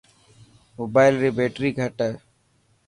موبال 0.77 1.11
ري 1.23 1.29
بيٽري 1.37 1.69
گھٽ 1.79 1.97
هي. 2.07 2.13